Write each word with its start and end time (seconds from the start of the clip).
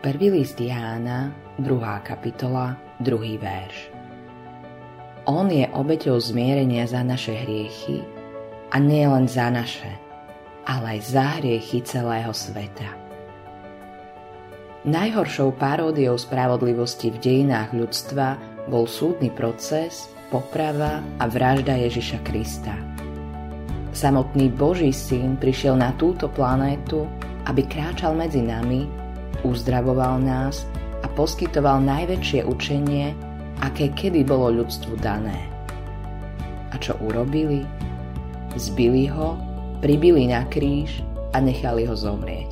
Prvý 0.00 0.32
list 0.32 0.56
Jána, 0.56 1.28
2. 1.60 1.76
kapitola, 2.00 2.72
2. 3.04 3.36
verš. 3.36 3.92
On 5.28 5.44
je 5.44 5.68
obeťou 5.68 6.16
zmierenia 6.16 6.88
za 6.88 7.04
naše 7.04 7.36
hriechy 7.36 8.00
a 8.72 8.80
nie 8.80 9.04
len 9.04 9.28
za 9.28 9.52
naše, 9.52 9.92
ale 10.64 10.96
aj 10.96 11.00
za 11.04 11.26
hriechy 11.36 11.84
celého 11.84 12.32
sveta. 12.32 12.88
Najhoršou 14.88 15.52
paródiou 15.60 16.16
spravodlivosti 16.16 17.12
v 17.12 17.20
dejinách 17.20 17.76
ľudstva 17.76 18.40
bol 18.72 18.88
súdny 18.88 19.28
proces, 19.28 20.08
poprava 20.32 21.04
a 21.20 21.28
vražda 21.28 21.76
Ježiša 21.76 22.24
Krista. 22.24 22.72
Samotný 23.92 24.48
Boží 24.48 24.96
syn 24.96 25.36
prišiel 25.36 25.76
na 25.76 25.92
túto 26.00 26.32
planétu, 26.32 27.04
aby 27.44 27.68
kráčal 27.68 28.16
medzi 28.16 28.40
nami, 28.40 28.99
uzdravoval 29.46 30.20
nás 30.20 30.64
a 31.00 31.06
poskytoval 31.12 31.80
najväčšie 31.84 32.44
učenie, 32.44 33.12
aké 33.60 33.92
kedy 33.92 34.24
bolo 34.24 34.62
ľudstvu 34.64 35.00
dané. 35.00 35.36
A 36.70 36.78
čo 36.78 36.96
urobili? 37.02 37.66
Zbili 38.54 39.06
ho, 39.10 39.38
pribili 39.80 40.28
na 40.28 40.46
kríž 40.48 41.02
a 41.32 41.38
nechali 41.38 41.86
ho 41.86 41.94
zomrieť. 41.94 42.50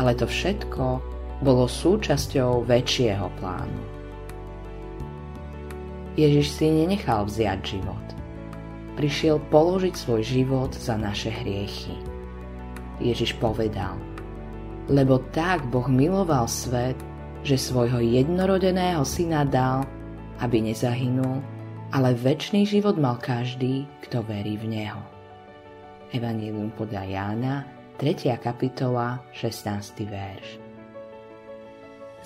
Ale 0.00 0.16
to 0.16 0.24
všetko 0.24 1.00
bolo 1.40 1.64
súčasťou 1.68 2.64
väčšieho 2.68 3.28
plánu. 3.40 3.82
Ježiš 6.18 6.52
si 6.52 6.68
nenechal 6.68 7.24
vziať 7.24 7.60
život. 7.64 8.06
Prišiel 8.98 9.40
položiť 9.48 9.94
svoj 9.96 10.20
život 10.20 10.76
za 10.76 11.00
naše 11.00 11.32
hriechy. 11.32 11.96
Ježiš 13.00 13.40
povedal, 13.40 13.96
lebo 14.90 15.22
tak 15.30 15.62
Boh 15.70 15.86
miloval 15.86 16.50
svet, 16.50 16.98
že 17.46 17.54
svojho 17.54 18.02
jednorodeného 18.02 19.06
syna 19.06 19.46
dal, 19.46 19.86
aby 20.42 20.60
nezahynul, 20.60 21.40
ale 21.94 22.12
väčší 22.18 22.66
život 22.66 22.98
mal 22.98 23.16
každý, 23.22 23.86
kto 24.04 24.26
verí 24.26 24.58
v 24.58 24.66
Neho. 24.66 25.00
Evangelium 26.10 26.74
podľa 26.74 27.06
Jána, 27.06 27.54
3. 28.02 28.34
kapitola, 28.42 29.22
16. 29.30 30.10
verš. 30.10 30.58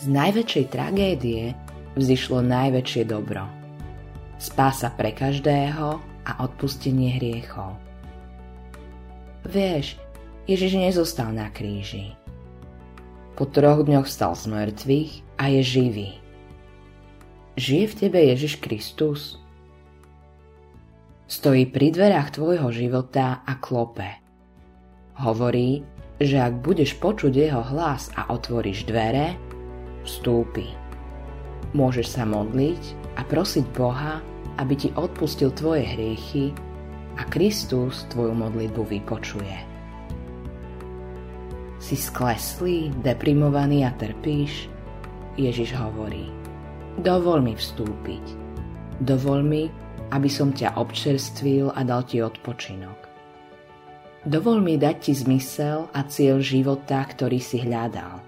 Z 0.00 0.04
najväčšej 0.08 0.64
tragédie 0.72 1.52
vzýšlo 1.94 2.40
najväčšie 2.42 3.02
dobro. 3.06 3.44
Spása 4.40 4.90
pre 4.90 5.14
každého 5.14 6.00
a 6.24 6.32
odpustenie 6.42 7.20
hriechov. 7.20 7.76
Vieš, 9.46 10.00
Ježiš 10.48 10.72
nezostal 10.80 11.30
na 11.30 11.52
kríži 11.52 12.23
po 13.34 13.50
troch 13.50 13.82
dňoch 13.82 14.06
stal 14.06 14.38
z 14.38 14.46
mŕtvych 14.46 15.12
a 15.42 15.44
je 15.50 15.62
živý. 15.66 16.10
Žije 17.58 17.84
v 17.90 17.94
tebe 17.98 18.18
Ježiš 18.22 18.62
Kristus? 18.62 19.42
Stojí 21.26 21.66
pri 21.66 21.90
dverách 21.90 22.38
tvojho 22.38 22.70
života 22.70 23.42
a 23.42 23.58
klope. 23.58 24.06
Hovorí, 25.18 25.82
že 26.22 26.38
ak 26.38 26.62
budeš 26.62 26.94
počuť 26.98 27.34
jeho 27.34 27.62
hlas 27.74 28.10
a 28.14 28.30
otvoríš 28.30 28.86
dvere, 28.86 29.34
vstúpi. 30.06 30.70
Môžeš 31.74 32.06
sa 32.14 32.22
modliť 32.22 32.82
a 33.18 33.26
prosiť 33.26 33.66
Boha, 33.74 34.22
aby 34.62 34.74
ti 34.78 34.88
odpustil 34.94 35.50
tvoje 35.58 35.82
hriechy 35.82 36.54
a 37.18 37.26
Kristus 37.26 38.06
tvoju 38.14 38.30
modlitbu 38.30 38.82
vypočuje 38.86 39.73
si 41.94 42.10
skleslý, 42.10 42.90
deprimovaný 43.06 43.86
a 43.86 43.94
trpíš? 43.94 44.66
Ježiš 45.38 45.78
hovorí, 45.78 46.26
dovol 46.98 47.38
mi 47.38 47.54
vstúpiť. 47.54 48.34
Dovol 48.98 49.46
mi, 49.46 49.70
aby 50.10 50.26
som 50.26 50.50
ťa 50.50 50.74
občerstvil 50.74 51.70
a 51.70 51.86
dal 51.86 52.02
ti 52.02 52.18
odpočinok. 52.18 52.98
Dovol 54.26 54.58
mi 54.58 54.74
dať 54.74 54.96
ti 55.06 55.12
zmysel 55.14 55.86
a 55.94 56.02
cieľ 56.10 56.42
života, 56.42 56.98
ktorý 56.98 57.38
si 57.38 57.62
hľadal. 57.62 58.18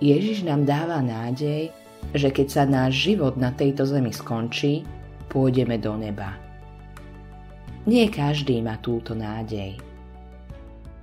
Ježiš 0.00 0.48
nám 0.48 0.64
dáva 0.64 1.04
nádej, 1.04 1.68
že 2.16 2.32
keď 2.32 2.46
sa 2.48 2.64
náš 2.64 3.04
život 3.04 3.36
na 3.36 3.52
tejto 3.52 3.84
zemi 3.84 4.16
skončí, 4.16 4.80
pôjdeme 5.28 5.76
do 5.76 5.92
neba. 5.92 6.40
Nie 7.84 8.08
každý 8.08 8.64
má 8.64 8.80
túto 8.80 9.12
nádej 9.12 9.87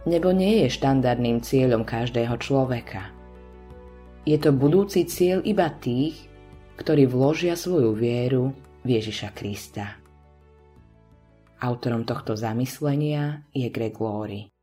nebo 0.05 0.31
nie 0.31 0.65
je 0.65 0.67
štandardným 0.73 1.41
cieľom 1.41 1.83
každého 1.83 2.37
človeka. 2.37 3.11
Je 4.25 4.37
to 4.41 4.53
budúci 4.53 5.05
cieľ 5.05 5.41
iba 5.45 5.69
tých, 5.69 6.17
ktorí 6.81 7.05
vložia 7.05 7.53
svoju 7.53 7.93
vieru 7.93 8.53
v 8.81 9.01
Ježiša 9.01 9.29
Krista. 9.37 10.01
Autorom 11.61 12.05
tohto 12.05 12.37
zamyslenia 12.37 13.45
je 13.53 13.69
Greg 13.69 13.97
Laurie. 13.97 14.54